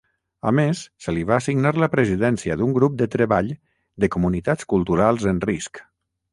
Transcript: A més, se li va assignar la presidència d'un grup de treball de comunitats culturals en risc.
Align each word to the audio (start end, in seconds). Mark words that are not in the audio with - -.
A 0.51 0.51
més, 0.59 0.79
se 1.05 1.13
li 1.17 1.25
va 1.31 1.37
assignar 1.41 1.73
la 1.83 1.89
presidència 1.97 2.57
d'un 2.63 2.73
grup 2.79 2.97
de 3.03 3.09
treball 3.17 3.53
de 4.05 4.13
comunitats 4.19 4.69
culturals 4.75 5.33
en 5.35 5.47
risc. 5.49 5.85